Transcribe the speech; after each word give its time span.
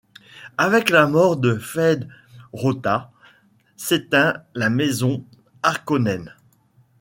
Avec 0.57 0.89
la 0.89 1.05
mort 1.05 1.37
de 1.37 1.59
Feyd-Rautha, 1.59 3.11
s'éteint 3.77 4.41
la 4.55 4.71
Maison 4.71 5.23
Harkonnen. 5.61 6.33